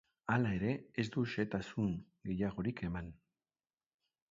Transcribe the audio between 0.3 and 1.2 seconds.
Hala ere, ez